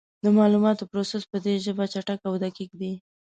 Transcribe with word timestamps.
د 0.23 0.25
معلوماتو 0.37 0.89
پروسس 0.91 1.23
په 1.31 1.37
دې 1.45 1.53
ژبه 1.65 1.85
چټک 1.93 2.19
او 2.29 2.33
دقیق 2.43 2.71
دی. 2.81 2.93